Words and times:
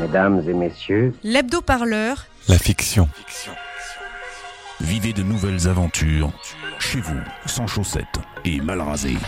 Mesdames 0.00 0.42
et 0.48 0.54
messieurs, 0.54 1.12
L'hebdo-parleur, 1.22 2.26
La 2.48 2.56
fiction. 2.56 3.06
Vivez 4.80 5.12
de 5.12 5.22
nouvelles 5.22 5.68
aventures 5.68 6.32
chez 6.78 7.00
vous, 7.00 7.20
sans 7.44 7.66
chaussettes 7.66 8.06
et 8.46 8.60
mal 8.62 8.80
rasé. 8.80 9.18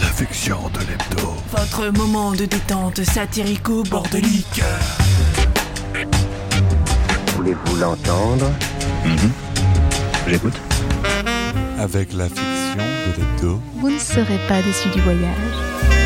La 0.00 0.08
fiction 0.08 0.58
de 0.72 0.78
l'hebdo. 0.78 1.34
Votre 1.50 1.88
moment 1.88 2.32
de 2.32 2.44
détente 2.44 3.02
satirico-bordelique. 3.02 4.62
voulez-vous 7.34 7.76
l'entendre? 7.76 8.50
J'écoute. 10.28 10.54
Avec 11.80 12.12
la 12.12 12.28
fiction 12.28 12.76
de 12.76 13.20
l'hebdo. 13.20 13.60
Vous 13.74 13.90
ne 13.90 13.98
serez 13.98 14.38
pas 14.46 14.62
déçu 14.62 14.88
du 14.90 15.00
voyage. 15.00 15.97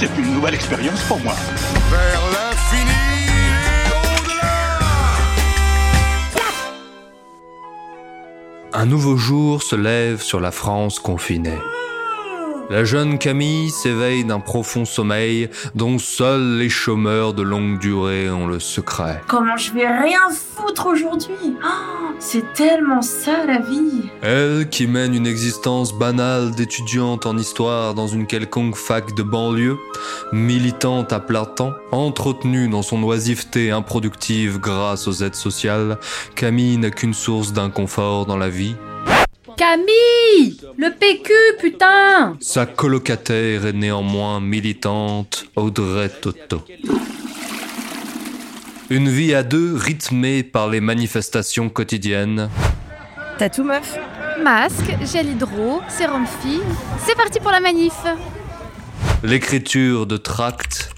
C'est 0.00 0.18
une 0.18 0.32
nouvelle 0.32 0.54
expérience 0.54 1.02
pour 1.02 1.20
moi. 1.20 1.34
Vers 1.90 2.22
l'infini 2.32 2.90
Un 8.72 8.86
nouveau 8.86 9.18
jour 9.18 9.62
se 9.62 9.76
lève 9.76 10.22
sur 10.22 10.40
la 10.40 10.52
France 10.52 11.00
confinée. 11.00 11.58
La 12.70 12.84
jeune 12.84 13.18
Camille 13.18 13.68
s'éveille 13.70 14.24
d'un 14.24 14.38
profond 14.38 14.84
sommeil 14.84 15.50
dont 15.74 15.98
seuls 15.98 16.56
les 16.56 16.68
chômeurs 16.68 17.34
de 17.34 17.42
longue 17.42 17.80
durée 17.80 18.30
ont 18.30 18.46
le 18.46 18.60
secret. 18.60 19.20
Comment 19.26 19.56
je 19.56 19.72
vais 19.72 19.88
rien 19.88 20.20
foutre 20.30 20.86
aujourd'hui? 20.86 21.34
Oh, 21.64 22.14
C'est 22.20 22.52
tellement 22.54 23.02
ça 23.02 23.44
la 23.44 23.58
vie 23.58 24.08
Elle, 24.22 24.68
qui 24.68 24.86
mène 24.86 25.16
une 25.16 25.26
existence 25.26 25.92
banale 25.92 26.52
d'étudiante 26.52 27.26
en 27.26 27.36
histoire 27.36 27.94
dans 27.94 28.06
une 28.06 28.28
quelconque 28.28 28.76
fac 28.76 29.16
de 29.16 29.24
banlieue, 29.24 29.76
militante 30.32 31.12
à 31.12 31.18
plein 31.18 31.46
temps, 31.46 31.72
entretenue 31.90 32.68
dans 32.68 32.82
son 32.82 33.02
oisiveté 33.02 33.72
improductive 33.72 34.60
grâce 34.60 35.08
aux 35.08 35.24
aides 35.24 35.34
sociales, 35.34 35.98
Camille 36.36 36.78
n'a 36.78 36.90
qu'une 36.90 37.14
source 37.14 37.52
d'inconfort 37.52 38.26
dans 38.26 38.36
la 38.36 38.48
vie. 38.48 38.76
Camille 39.60 40.56
Le 40.78 40.88
PQ, 40.88 41.32
putain 41.60 42.34
Sa 42.40 42.64
colocataire 42.64 43.66
est 43.66 43.74
néanmoins 43.74 44.40
militante, 44.40 45.44
Audrey 45.54 46.08
Toto. 46.08 46.62
Une 48.88 49.10
vie 49.10 49.34
à 49.34 49.42
deux 49.42 49.76
rythmée 49.76 50.42
par 50.44 50.70
les 50.70 50.80
manifestations 50.80 51.68
quotidiennes. 51.68 52.48
T'as 53.36 53.50
tout 53.50 53.62
meuf? 53.62 53.98
Masque, 54.42 54.96
gel 55.12 55.28
hydro, 55.28 55.82
sérum 55.88 56.24
fille. 56.40 56.62
C'est 57.04 57.14
parti 57.14 57.38
pour 57.38 57.50
la 57.50 57.60
manif 57.60 57.92
l'écriture 59.22 60.06
de 60.06 60.16
tracts 60.16 60.90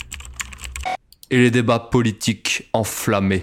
et 1.32 1.38
les 1.38 1.50
débats 1.50 1.80
politiques 1.80 2.68
enflammés. 2.72 3.42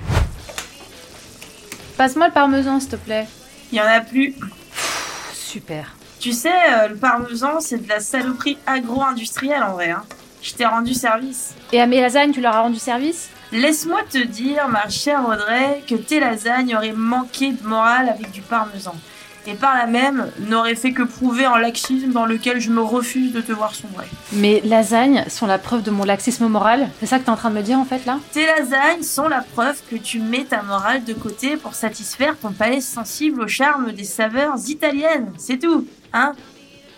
Passe-moi 1.98 2.28
le 2.28 2.34
parmesan, 2.34 2.80
s'il 2.80 2.92
te 2.92 2.96
plaît. 2.96 3.28
Il 3.74 3.78
y 3.78 3.82
en 3.82 3.86
a 3.86 4.00
plus. 4.00 4.34
Super. 5.50 5.96
Tu 6.20 6.32
sais, 6.32 6.54
euh, 6.72 6.90
le 6.90 6.96
parmesan, 6.96 7.60
c'est 7.60 7.80
de 7.84 7.90
la 7.90 8.00
saloperie 8.00 8.60
agro-industrielle 8.68 9.64
en 9.64 9.74
vrai. 9.74 9.90
Hein. 9.90 10.04
Je 10.44 10.54
t'ai 10.54 10.68
rendu 10.68 10.94
service. 10.94 11.56
Et 11.72 11.82
à 11.82 11.88
mes 11.88 12.00
lasagnes, 12.00 12.32
tu 12.32 12.40
leur 12.40 12.56
as 12.56 12.62
rendu 12.62 12.78
service? 12.78 13.30
Laisse-moi 13.52 14.02
te 14.08 14.20
dire, 14.20 14.68
ma 14.68 14.88
chère 14.90 15.28
Audrey, 15.28 15.82
que 15.90 15.96
tes 15.96 16.20
lasagnes 16.20 16.76
auraient 16.76 16.92
manqué 16.92 17.52
de 17.52 17.68
morale 17.68 18.10
avec 18.10 18.30
du 18.30 18.42
parmesan. 18.42 18.94
Et 19.48 19.54
par 19.54 19.76
là 19.76 19.88
même, 19.88 20.32
n'auraient 20.48 20.76
fait 20.76 20.92
que 20.92 21.04
prouver 21.04 21.46
un 21.46 21.58
laxisme 21.58 22.12
dans 22.12 22.26
lequel 22.26 22.60
je 22.60 22.70
me 22.70 22.82
refuse 22.82 23.34
de 23.34 23.42
te 23.42 23.52
voir 23.52 23.74
sombrer. 23.74 24.06
Mes 24.34 24.62
lasagnes 24.62 25.26
sont 25.28 25.48
la 25.48 25.58
preuve 25.58 25.82
de 25.84 25.92
mon 25.92 26.04
laxisme 26.04 26.48
moral 26.48 26.90
C'est 27.00 27.06
ça 27.06 27.20
que 27.20 27.26
t'es 27.26 27.30
en 27.30 27.36
train 27.36 27.50
de 27.50 27.56
me 27.56 27.62
dire, 27.62 27.80
en 27.80 27.86
fait, 27.86 28.06
là? 28.06 28.20
Tes 28.32 28.46
lasagnes 28.46 29.04
sont 29.04 29.28
la 29.28 29.42
preuve 29.42 29.80
que 29.90 29.96
tu 29.96 30.20
mets 30.20 30.44
ta 30.44 30.62
morale 30.62 31.04
de 31.04 31.14
côté 31.14 31.58
pour 31.58 31.74
satisfaire 31.74 32.36
ton 32.40 32.52
palais 32.52 32.82
sensible 32.82 33.42
au 33.42 33.48
charme 33.48 33.92
des 33.92 34.04
saveurs 34.04 34.56
italiennes. 34.68 35.32
C'est 35.38 35.58
tout, 35.58 35.88
hein? 36.14 36.34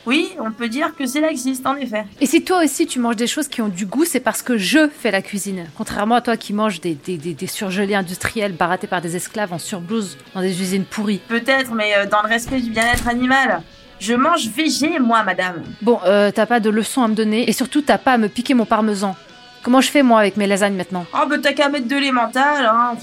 Oui, 0.06 0.30
on 0.40 0.52
peut 0.52 0.68
dire 0.68 0.96
que 0.96 1.06
c'est 1.06 1.22
laxiste, 1.22 1.66
en 1.68 1.76
effet. 1.76 2.06
Et 2.20 2.26
si 2.26 2.44
toi 2.44 2.64
aussi 2.64 2.88
tu 2.88 3.00
manges 3.00 3.16
des 3.18 3.28
choses 3.28 3.48
qui 3.48 3.62
ont 3.62 3.68
du 3.68 3.86
goût, 3.86 4.06
c'est 4.06 4.20
parce 4.20 4.42
que 4.42 4.58
je 4.58 4.90
fais 4.90 5.12
la 5.12 5.22
cuisine. 5.22 5.66
Contrairement 5.78 6.16
à 6.16 6.22
toi 6.22 6.38
qui 6.38 6.54
manges 6.54 6.82
des, 6.82 6.96
des, 6.96 7.18
des, 7.18 7.34
des 7.34 7.48
surgelés 7.48 7.96
industriels 7.96 8.54
barattés 8.54 8.88
par 8.88 9.02
des 9.02 9.16
esclaves 9.16 9.54
en 9.54 9.60
surblouse 9.60 10.18
dans 10.34 10.42
des 10.42 10.60
usines 10.60 10.86
pourries. 10.86 11.22
Peut-être, 11.28 11.72
mais 11.74 11.96
euh, 11.96 12.08
dans 12.08 12.24
le 12.24 12.30
respect 12.30 12.62
du 12.62 12.72
bien-être 12.72 13.08
animal. 13.08 13.62
Je 14.00 14.16
mange 14.16 14.48
végé, 14.48 14.98
moi, 14.98 15.22
madame. 15.22 15.62
Bon, 15.84 16.00
euh, 16.06 16.32
t'as 16.32 16.48
pas 16.48 16.60
de 16.60 16.72
leçons 16.72 17.04
à 17.04 17.08
me 17.08 17.14
donner 17.14 17.48
et 17.48 17.54
surtout 17.54 17.84
t'as 17.84 18.00
pas 18.00 18.14
à 18.14 18.18
me 18.18 18.30
piquer 18.30 18.56
mon 18.56 18.66
parmesan. 18.66 19.16
Comment 19.62 19.82
je 19.82 19.92
fais 19.92 20.02
moi 20.02 20.20
avec 20.20 20.38
mes 20.38 20.48
lasagnes 20.48 20.74
maintenant? 20.74 21.06
Oh, 21.14 21.28
bah 21.30 21.36
t'as 21.40 21.54
qu'à 21.54 21.70
mettre 21.70 21.88
de 21.88 21.96
l'emmental, 21.96 22.66
hein. 22.66 22.96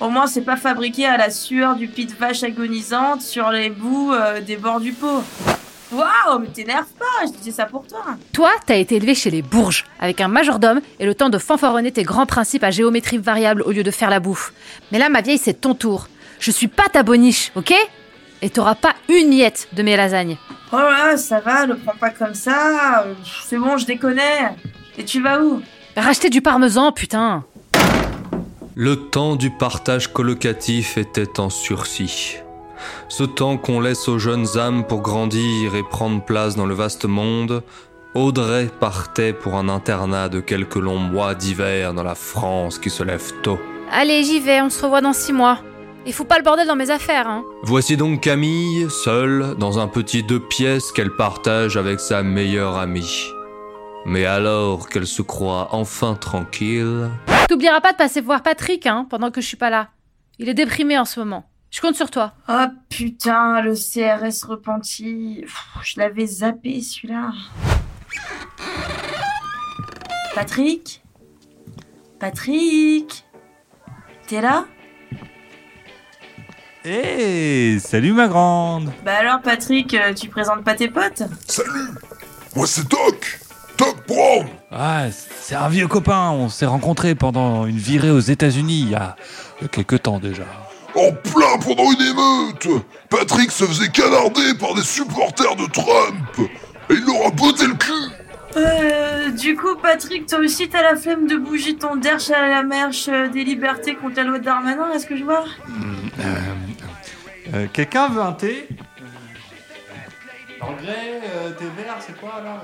Au 0.00 0.08
moins, 0.08 0.26
c'est 0.26 0.42
pas 0.42 0.56
fabriqué 0.56 1.06
à 1.06 1.16
la 1.16 1.30
sueur 1.30 1.76
du 1.76 1.86
pit 1.86 2.08
de 2.08 2.16
vache 2.16 2.42
agonisante 2.42 3.22
sur 3.22 3.50
les 3.50 3.70
bouts 3.70 4.12
euh, 4.12 4.40
des 4.40 4.56
bords 4.56 4.80
du 4.80 4.92
pot. 4.92 5.22
Waouh, 5.90 6.38
mais 6.40 6.48
t'énerve 6.48 6.88
pas, 6.98 7.26
je 7.26 7.32
disais 7.38 7.50
ça 7.50 7.64
pour 7.64 7.86
toi. 7.86 8.04
Toi, 8.32 8.50
t'as 8.66 8.76
été 8.76 8.96
élevé 8.96 9.14
chez 9.14 9.30
les 9.30 9.40
Bourges, 9.42 9.86
avec 10.00 10.20
un 10.20 10.28
majordome 10.28 10.80
et 11.00 11.06
le 11.06 11.14
temps 11.14 11.30
de 11.30 11.38
fanfaronner 11.38 11.92
tes 11.92 12.02
grands 12.02 12.26
principes 12.26 12.64
à 12.64 12.70
géométrie 12.70 13.18
variable 13.18 13.62
au 13.62 13.72
lieu 13.72 13.82
de 13.82 13.90
faire 13.90 14.10
la 14.10 14.20
bouffe. 14.20 14.52
Mais 14.92 14.98
là, 14.98 15.08
ma 15.08 15.22
vieille, 15.22 15.38
c'est 15.38 15.60
ton 15.60 15.74
tour. 15.74 16.08
Je 16.40 16.50
suis 16.50 16.68
pas 16.68 16.88
ta 16.92 17.02
boniche, 17.02 17.52
ok? 17.56 17.72
Et 18.42 18.50
t'auras 18.50 18.74
pas 18.74 18.94
une 19.08 19.30
miette 19.30 19.68
de 19.72 19.82
mes 19.82 19.96
lasagnes. 19.96 20.36
Oh 20.72 20.76
là, 20.76 21.16
ça 21.16 21.40
va, 21.40 21.64
le 21.66 21.76
prends 21.76 21.96
pas 21.96 22.10
comme 22.10 22.34
ça. 22.34 23.06
C'est 23.46 23.56
bon, 23.56 23.78
je 23.78 23.86
déconne. 23.86 24.20
Et 24.98 25.04
tu 25.04 25.22
vas 25.22 25.42
où? 25.42 25.62
Racheter 25.96 26.28
du 26.28 26.42
parmesan, 26.42 26.92
putain 26.92 27.44
Le 28.74 28.96
temps 28.96 29.36
du 29.36 29.50
partage 29.50 30.12
colocatif 30.12 30.98
était 30.98 31.40
en 31.40 31.50
sursis. 31.50 32.36
Ce 33.08 33.24
temps 33.24 33.56
qu'on 33.56 33.80
laisse 33.80 34.08
aux 34.08 34.18
jeunes 34.18 34.56
âmes 34.56 34.84
pour 34.84 35.00
grandir 35.00 35.74
et 35.74 35.82
prendre 35.82 36.24
place 36.24 36.56
dans 36.56 36.66
le 36.66 36.74
vaste 36.74 37.04
monde, 37.04 37.62
Audrey 38.14 38.68
partait 38.80 39.32
pour 39.32 39.56
un 39.56 39.68
internat 39.68 40.28
de 40.28 40.40
quelques 40.40 40.76
longs 40.76 40.98
mois 40.98 41.34
d'hiver 41.34 41.94
dans 41.94 42.02
la 42.02 42.14
France 42.14 42.78
qui 42.78 42.90
se 42.90 43.02
lève 43.02 43.32
tôt. 43.42 43.58
Allez, 43.90 44.24
j'y 44.24 44.40
vais, 44.40 44.60
on 44.60 44.70
se 44.70 44.82
revoit 44.82 45.00
dans 45.00 45.12
six 45.12 45.32
mois. 45.32 45.58
Et 46.06 46.12
fous 46.12 46.24
pas 46.24 46.38
le 46.38 46.44
bordel 46.44 46.66
dans 46.66 46.76
mes 46.76 46.90
affaires, 46.90 47.28
hein 47.28 47.44
Voici 47.62 47.96
donc 47.96 48.22
Camille, 48.22 48.86
seule, 48.90 49.54
dans 49.58 49.78
un 49.78 49.88
petit 49.88 50.22
deux 50.22 50.40
pièces 50.40 50.92
qu'elle 50.92 51.10
partage 51.10 51.76
avec 51.76 52.00
sa 52.00 52.22
meilleure 52.22 52.76
amie. 52.76 53.26
Mais 54.06 54.24
alors 54.24 54.88
qu'elle 54.88 55.06
se 55.06 55.22
croit 55.22 55.68
enfin 55.72 56.14
tranquille, 56.14 57.10
T'oublieras 57.48 57.80
pas 57.80 57.92
de 57.92 57.96
passer 57.96 58.20
voir 58.20 58.42
Patrick, 58.42 58.86
hein, 58.86 59.06
pendant 59.08 59.30
que 59.30 59.40
je 59.40 59.46
suis 59.46 59.56
pas 59.56 59.70
là. 59.70 59.88
Il 60.38 60.50
est 60.50 60.54
déprimé 60.54 60.98
en 60.98 61.06
ce 61.06 61.18
moment. 61.18 61.47
Je 61.70 61.80
compte 61.80 61.96
sur 61.96 62.10
toi. 62.10 62.32
Oh 62.48 62.64
putain, 62.88 63.60
le 63.60 63.74
CRS 63.74 64.44
repenti. 64.46 65.40
Pff, 65.42 65.64
Je 65.84 66.00
l'avais 66.00 66.26
zappé 66.26 66.80
celui-là. 66.80 67.32
Patrick? 70.34 71.02
Patrick? 72.18 73.24
T'es 74.26 74.40
là? 74.40 74.64
Hé, 76.84 77.78
salut 77.80 78.12
ma 78.12 78.28
grande. 78.28 78.90
Bah 79.04 79.16
alors 79.18 79.42
Patrick, 79.42 79.92
euh, 79.94 80.14
tu 80.14 80.28
présentes 80.28 80.64
pas 80.64 80.74
tes 80.74 80.88
potes? 80.88 81.22
Salut! 81.46 81.88
Moi 82.56 82.66
c'est 82.66 82.88
Doc! 82.88 83.40
Doc 83.76 84.06
Brown! 84.06 84.46
Ah, 84.70 85.06
c'est 85.10 85.54
un 85.54 85.68
vieux 85.68 85.86
copain, 85.88 86.30
on 86.30 86.48
s'est 86.48 86.66
rencontrés 86.66 87.14
pendant 87.14 87.66
une 87.66 87.76
virée 87.76 88.10
aux 88.10 88.20
États-Unis 88.20 88.80
il 88.82 88.90
y 88.90 88.94
a 88.94 89.16
il 89.60 89.62
y 89.62 89.66
a 89.66 89.68
quelques 89.68 90.02
temps 90.02 90.18
déjà. 90.18 90.44
En 90.98 91.12
plein 91.12 91.58
pendant 91.64 91.90
une 91.92 92.00
émeute. 92.02 92.84
Patrick 93.08 93.50
se 93.52 93.64
faisait 93.64 93.88
canarder 93.88 94.54
par 94.58 94.74
des 94.74 94.82
supporters 94.82 95.54
de 95.56 95.66
Trump. 95.66 96.50
Et 96.90 96.94
il 96.94 97.04
leur 97.04 97.26
a 97.26 97.30
botté 97.30 97.66
le 97.66 97.74
cul. 97.74 97.92
Euh, 98.56 99.28
du 99.30 99.54
coup 99.56 99.76
Patrick, 99.80 100.26
toi 100.26 100.38
aussi 100.40 100.68
t'as 100.68 100.82
la 100.82 100.96
flemme 100.96 101.26
de 101.26 101.36
bouger 101.36 101.76
ton 101.76 101.96
derche 101.96 102.30
à 102.30 102.48
la 102.48 102.62
marche 102.62 103.06
euh, 103.08 103.28
des 103.28 103.44
libertés 103.44 103.94
contre 103.94 104.16
la 104.16 104.24
loi 104.24 104.38
de 104.38 104.44
Darmanin, 104.44 104.90
est-ce 104.92 105.06
que 105.06 105.16
je 105.16 105.22
vois 105.22 105.44
Euh, 107.54 107.66
Quelqu'un 107.72 108.08
veut 108.08 108.22
un 108.22 108.32
thé 108.32 108.66
Anglais, 110.60 111.20
thé 111.58 111.64
vert, 111.76 111.96
c'est 112.04 112.18
quoi 112.18 112.40
là 112.42 112.60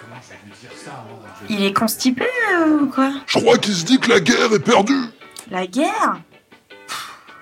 Comment 0.00 0.20
je 0.22 0.30
vais 0.30 0.56
dire 0.68 0.70
ça 0.82 0.90
avant 1.04 1.20
Il 1.50 1.64
est 1.64 1.72
constipé 1.72 2.24
euh, 2.54 2.80
ou 2.82 2.86
quoi 2.86 3.10
Je 3.26 3.38
crois 3.38 3.58
qu'il 3.58 3.74
se 3.74 3.84
dit 3.84 3.98
que 3.98 4.08
la 4.10 4.20
guerre 4.20 4.52
est 4.54 4.64
perdue. 4.64 5.04
La 5.50 5.66
guerre 5.66 6.20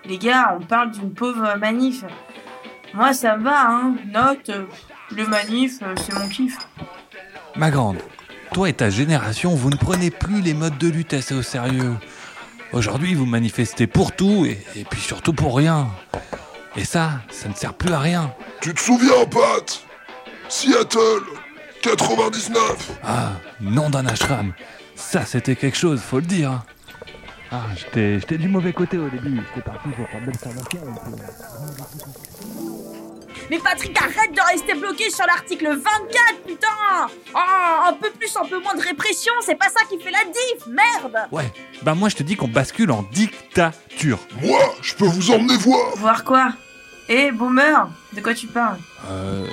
Les 0.05 0.19
gars, 0.19 0.57
on 0.59 0.65
parle 0.65 0.91
d'une 0.91 1.13
pauvre 1.13 1.57
manif. 1.59 2.05
Moi, 2.95 3.13
ça 3.15 3.37
me 3.37 3.45
va, 3.45 3.69
hein. 3.71 3.95
Note, 4.13 4.51
le 5.15 5.27
manif, 5.27 5.79
euh, 5.83 5.95
c'est 5.97 6.13
mon 6.19 6.29
kiff. 6.29 6.59
Ma 7.57 7.71
grande, 7.71 7.99
toi 8.53 8.69
et 8.69 8.73
ta 8.73 8.91
génération, 8.91 9.55
vous 9.55 9.71
ne 9.71 9.77
prenez 9.77 10.11
plus 10.11 10.41
les 10.41 10.55
modes 10.55 10.79
de 10.79 10.89
lutte 10.89 11.15
assez 11.15 11.35
au 11.35 11.43
sérieux. 11.43 11.95
Aujourd'hui, 12.73 13.15
vous 13.15 13.27
manifestez 13.27 13.87
pour 13.87 14.13
tout 14.13 14.45
et, 14.47 14.59
et 14.77 14.85
puis 14.85 15.01
surtout 15.01 15.33
pour 15.33 15.57
rien. 15.57 15.89
Et 16.77 16.85
ça, 16.85 17.21
ça 17.31 17.49
ne 17.49 17.55
sert 17.55 17.75
plus 17.75 17.93
à 17.93 17.99
rien. 17.99 18.33
Tu 18.61 18.73
te 18.75 18.81
souviens, 18.81 19.25
Pat 19.31 19.85
Seattle 20.49 21.23
99 21.83 22.93
Ah, 23.05 23.33
nom 23.61 23.91
d'un 23.91 24.07
ashram. 24.07 24.53
ça 24.95 25.25
c'était 25.27 25.57
quelque 25.57 25.77
chose, 25.77 26.01
faut 26.01 26.21
le 26.21 26.27
dire. 26.27 26.63
Ah, 27.55 27.67
j'étais 27.77 28.19
j'étais 28.19 28.39
du 28.39 28.49
mauvais 28.49 28.73
côté 28.73 28.97
au 28.97 29.11
début, 29.11 29.39
j'étais 29.49 29.61
parti 29.69 29.89
pour 29.91 30.07
l'observation. 30.25 30.81
Mais 33.51 33.59
Patrick, 33.59 33.95
arrête 34.01 34.35
de 34.35 34.41
rester 34.41 34.75
bloqué 34.75 35.11
sur 35.11 35.27
l'article 35.27 35.67
24, 35.67 35.83
putain 36.47 36.69
Oh, 37.35 37.89
un 37.89 37.93
peu 37.93 38.11
plus, 38.13 38.35
un 38.39 38.47
peu 38.47 38.59
moins 38.59 38.75
de 38.75 38.81
répression, 38.81 39.33
c'est 39.43 39.57
pas 39.57 39.69
ça 39.69 39.85
qui 39.91 40.01
fait 40.01 40.11
la 40.11 40.25
diff, 40.25 40.67
merde 40.67 41.29
Ouais, 41.31 41.53
bah 41.83 41.95
moi 41.95 42.09
je 42.09 42.17
te 42.17 42.23
dis 42.23 42.37
qu'on 42.37 42.49
bascule 42.49 42.91
en 42.91 43.03
dictature. 43.13 44.19
Moi, 44.41 44.61
je 44.81 44.95
peux 44.95 45.05
vous 45.05 45.31
emmener 45.33 45.57
voir. 45.59 45.95
Voir 45.97 46.25
quoi? 46.25 46.55
Eh, 47.11 47.31
boomer, 47.33 47.91
de 48.15 48.21
quoi 48.23 48.33
tu 48.33 48.47
parles? 48.47 48.79
Euh... 49.11 49.47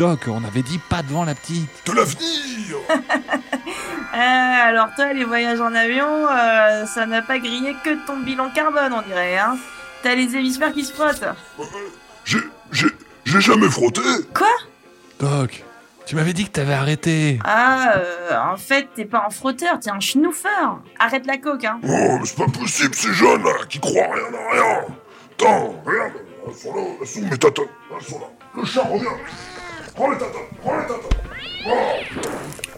Doc, 0.00 0.28
on 0.28 0.42
avait 0.44 0.62
dit 0.62 0.78
pas 0.78 1.02
devant 1.02 1.26
la 1.26 1.34
petite. 1.34 1.68
De 1.84 1.92
l'avenir 1.92 2.78
Euh, 4.12 4.16
alors 4.16 4.88
toi, 4.96 5.12
les 5.12 5.24
voyages 5.24 5.60
en 5.60 5.72
avion, 5.72 6.26
euh, 6.26 6.84
ça 6.86 7.06
n'a 7.06 7.22
pas 7.22 7.38
grillé 7.38 7.76
que 7.84 8.06
ton 8.06 8.16
bilan 8.16 8.50
carbone, 8.50 8.92
on 8.92 9.02
dirait, 9.02 9.38
hein 9.38 9.56
T'as 10.02 10.16
les 10.16 10.34
hémisphères 10.34 10.72
qui 10.72 10.84
se 10.84 10.92
frottent. 10.92 11.24
J'ai... 12.24 12.38
j'ai... 12.72 12.88
j'ai 13.24 13.40
jamais 13.40 13.68
frotté 13.68 14.00
Quoi? 14.34 14.48
Doc, 15.20 15.64
tu 16.06 16.16
m'avais 16.16 16.32
dit 16.32 16.46
que 16.46 16.50
t'avais 16.50 16.72
arrêté. 16.72 17.38
Ah, 17.44 17.92
euh, 17.96 18.52
en 18.52 18.56
fait, 18.56 18.88
t'es 18.96 19.04
pas 19.04 19.26
un 19.26 19.30
frotteur, 19.30 19.78
t'es 19.78 19.90
un 19.90 20.00
schnoufeur. 20.00 20.80
Arrête 20.98 21.26
la 21.26 21.36
coke, 21.36 21.64
hein. 21.64 21.78
Oh, 21.84 22.16
mais 22.18 22.24
c'est 22.24 22.36
pas 22.36 22.50
possible, 22.50 22.94
ces 22.94 23.12
jeunes 23.12 23.44
là, 23.44 23.52
qui 23.68 23.78
croient 23.78 24.08
rien 24.12 24.34
à 24.34 24.52
rien 24.52 24.78
Attends, 25.32 25.74
regarde, 25.84 26.12
elles 26.48 26.54
sont 26.54 26.74
là, 26.74 26.82
elles 27.00 27.06
sont 27.06 27.20
où 27.20 27.24
mes 27.26 27.38
tatanes 27.38 27.64
Elles 27.94 28.06
sont 28.06 28.18
là. 28.18 28.26
Le 28.56 28.64
chat 28.64 28.82
revient 28.82 29.06
Prends 29.94 30.10
les 30.10 30.18
tatanes, 30.18 30.32
prends 30.62 30.76
les 30.78 30.86
tatanes 30.86 31.20
Oh 31.66 31.70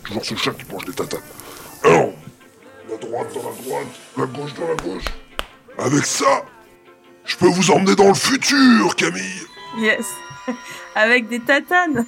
Toujours 0.04 0.24
ce 0.24 0.34
chat 0.36 0.50
qui 0.52 0.72
mange 0.72 0.84
des 0.84 0.92
tatanes. 0.92 1.20
Alors, 1.84 2.10
la 2.90 2.96
droite 2.96 3.28
dans 3.34 3.48
la 3.48 3.56
droite, 3.62 3.86
la 4.16 4.26
gauche 4.26 4.54
dans 4.54 4.68
la 4.68 4.74
gauche. 4.76 5.04
Avec 5.78 6.04
ça, 6.04 6.44
je 7.24 7.36
peux 7.36 7.48
vous 7.48 7.70
emmener 7.70 7.94
dans 7.94 8.08
le 8.08 8.14
futur, 8.14 8.94
Camille 8.96 9.42
Yes. 9.78 10.06
Avec 10.94 11.28
des 11.28 11.40
tatanes. 11.40 12.04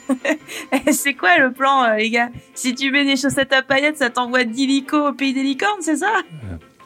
Eh, 0.72 0.92
c'est 0.92 1.14
quoi 1.14 1.38
le 1.38 1.52
plan, 1.52 1.84
euh, 1.84 1.94
les 1.96 2.10
gars? 2.10 2.28
Si 2.54 2.74
tu 2.74 2.90
mets 2.90 3.04
des 3.04 3.16
chaussettes 3.16 3.52
à 3.52 3.62
paillettes, 3.62 3.98
ça 3.98 4.10
t'envoie 4.10 4.44
d'illico 4.44 5.08
au 5.08 5.12
pays 5.12 5.32
des 5.32 5.42
licornes, 5.42 5.80
c'est 5.80 5.96
ça? 5.96 6.12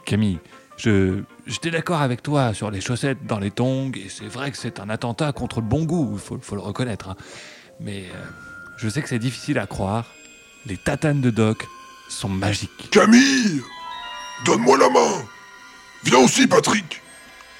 Camille, 0.04 0.38
je 0.76 1.22
j'étais 1.46 1.70
d'accord 1.70 2.00
avec 2.02 2.22
toi 2.22 2.52
sur 2.54 2.70
les 2.70 2.80
chaussettes 2.80 3.24
dans 3.26 3.38
les 3.38 3.50
tongs, 3.50 3.90
et 3.96 4.08
c'est 4.08 4.26
vrai 4.28 4.50
que 4.50 4.56
c'est 4.58 4.78
un 4.80 4.88
attentat 4.90 5.32
contre 5.32 5.60
le 5.60 5.66
bon 5.66 5.84
goût, 5.84 6.10
il 6.12 6.18
faut, 6.20 6.38
faut 6.40 6.54
le 6.54 6.60
reconnaître. 6.60 7.08
hein. 7.08 7.16
Mais 7.80 8.04
euh, 8.12 8.18
je 8.76 8.88
sais 8.88 9.02
que 9.02 9.08
c'est 9.08 9.18
difficile 9.18 9.58
à 9.58 9.66
croire. 9.66 10.04
Les 10.66 10.76
tatanes 10.76 11.20
de 11.20 11.30
Doc 11.30 11.64
sont 12.08 12.28
magiques. 12.28 12.88
Camille 12.90 13.62
Donne-moi 14.44 14.78
la 14.78 14.88
main 14.88 15.24
Viens 16.04 16.18
aussi, 16.18 16.46
Patrick 16.46 17.02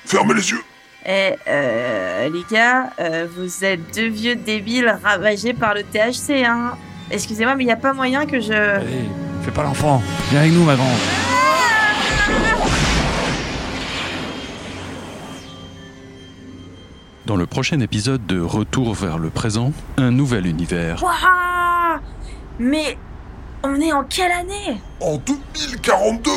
Fermez 0.04 0.34
les 0.34 0.50
yeux 0.50 0.62
Eh, 1.06 1.34
euh, 1.46 2.28
les 2.28 2.44
gars, 2.50 2.90
euh, 3.00 3.26
vous 3.36 3.64
êtes 3.64 3.94
deux 3.94 4.08
vieux 4.08 4.36
débiles 4.36 4.98
ravagés 5.02 5.54
par 5.54 5.74
le 5.74 5.82
THC, 5.82 6.44
hein 6.44 6.76
Excusez-moi, 7.10 7.54
mais 7.56 7.64
il 7.64 7.70
a 7.70 7.76
pas 7.76 7.92
moyen 7.92 8.26
que 8.26 8.40
je... 8.40 8.52
Allez, 8.52 9.08
fais 9.44 9.50
pas 9.50 9.62
l'enfant. 9.62 10.02
Viens 10.30 10.40
avec 10.40 10.52
nous, 10.52 10.64
ma 10.64 10.76
grande. 10.76 10.98
Dans 17.28 17.36
le 17.36 17.44
prochain 17.44 17.78
épisode 17.80 18.24
de 18.26 18.40
Retour 18.40 18.94
vers 18.94 19.18
le 19.18 19.28
présent, 19.28 19.74
un 19.98 20.10
nouvel 20.10 20.46
univers. 20.46 21.02
Waouh 21.04 22.00
Mais 22.58 22.96
on 23.62 23.78
est 23.82 23.92
en 23.92 24.02
quelle 24.04 24.32
année 24.32 24.80
En 25.00 25.18
2042 25.18 26.30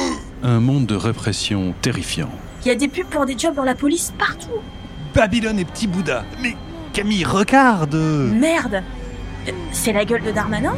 Un 0.44 0.60
monde 0.60 0.86
de 0.88 0.96
répression 0.96 1.74
terrifiant. 1.82 2.30
Il 2.66 2.68
y 2.68 2.72
a 2.72 2.76
des 2.76 2.90
pubs 2.90 3.06
pour 3.06 3.26
des 3.26 3.40
jobs 3.40 3.56
dans 3.56 3.64
la 3.64 3.74
police 3.74 4.12
partout. 4.20 4.50
Babylone 5.16 5.60
et 5.60 5.64
Petit 5.66 5.88
Bouddha. 5.88 6.26
Mais 6.42 6.58
Camille, 6.92 7.24
regarde 7.24 7.96
Merde 7.96 8.84
Euh, 9.48 9.52
C'est 9.72 9.94
la 9.94 10.04
gueule 10.04 10.24
de 10.24 10.32
Darmanin 10.32 10.74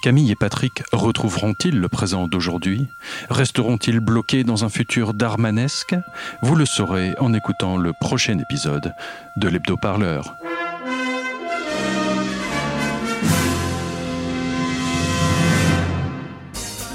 Camille 0.00 0.30
et 0.30 0.36
Patrick 0.36 0.84
retrouveront-ils 0.92 1.78
le 1.78 1.88
présent 1.88 2.28
d'aujourd'hui? 2.28 2.86
Resteront-ils 3.30 3.98
bloqués 3.98 4.44
dans 4.44 4.64
un 4.64 4.68
futur 4.68 5.12
darmanesque? 5.12 5.96
Vous 6.42 6.54
le 6.54 6.66
saurez 6.66 7.14
en 7.18 7.34
écoutant 7.34 7.76
le 7.76 7.92
prochain 7.92 8.38
épisode 8.38 8.94
de 9.36 9.48
l'Hebdo-Parleur. 9.48 10.36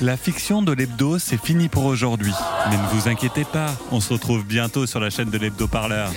La 0.01 0.17
fiction 0.17 0.61
de 0.61 0.71
l'hebdo, 0.71 1.19
c'est 1.19 1.41
fini 1.41 1.69
pour 1.69 1.85
aujourd'hui. 1.85 2.33
Mais 2.69 2.77
ne 2.77 2.87
vous 2.87 3.09
inquiétez 3.09 3.43
pas, 3.45 3.67
on 3.91 3.99
se 3.99 4.13
retrouve 4.13 4.45
bientôt 4.45 4.85
sur 4.85 4.99
la 4.99 5.09
chaîne 5.09 5.29
de 5.29 5.37
l'hebdo 5.37 5.67
parleur. 5.67 6.09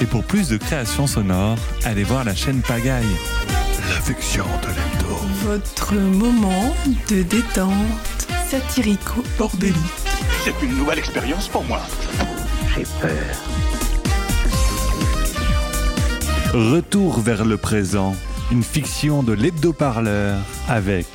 Et 0.00 0.06
pour 0.06 0.24
plus 0.24 0.48
de 0.48 0.56
créations 0.56 1.06
sonores, 1.06 1.58
allez 1.84 2.04
voir 2.04 2.24
la 2.24 2.34
chaîne 2.34 2.60
Pagaille. 2.62 3.04
La 3.88 4.00
fiction 4.00 4.44
de 4.62 4.68
l'hebdo. 4.68 5.16
Votre 5.44 5.94
moment 5.94 6.74
de 7.08 7.22
détente 7.22 7.72
satirico-bordélique. 8.48 9.76
C'est 10.44 10.54
une 10.62 10.76
nouvelle 10.76 10.98
expérience 10.98 11.48
pour 11.48 11.64
moi. 11.64 11.80
J'ai 12.74 12.84
peur. 13.00 13.36
Retour 16.52 17.20
vers 17.20 17.44
le 17.44 17.56
présent, 17.56 18.14
une 18.50 18.62
fiction 18.62 19.22
de 19.22 19.32
l'hebdo 19.32 19.72
parleur 19.72 20.38
avec 20.68 21.06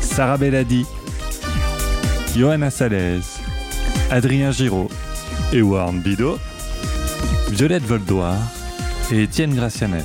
Sarah 0.00 0.38
Belladi, 0.38 0.86
Johanna 2.36 2.70
Salez, 2.70 3.20
Adrien 4.10 4.50
Giraud, 4.50 4.88
Ewan 5.52 6.00
Bido, 6.00 6.38
Violette 7.50 7.84
Voldoir 7.84 8.36
et 9.12 9.22
Étienne 9.22 9.54
Gracianet. 9.54 10.04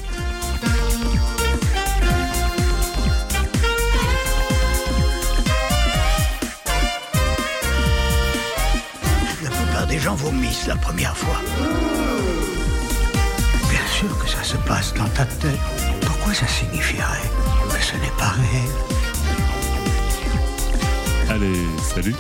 Gens 10.03 10.15
vomissent 10.15 10.67
la 10.67 10.75
première 10.75 11.15
fois. 11.15 11.39
Bien 13.69 13.87
sûr 13.87 14.17
que 14.19 14.29
ça 14.29 14.43
se 14.43 14.57
passe 14.57 14.93
dans 14.95 15.07
ta 15.07 15.23
tête. 15.23 15.57
Pourquoi 16.05 16.33
ça 16.33 16.45
signifierait? 16.45 17.29
Que 17.69 17.81
ce 17.81 17.93
n'est 17.95 18.17
pas 18.17 18.33
réel 18.35 18.69
Allez, 21.29 21.65
salut 21.81 22.15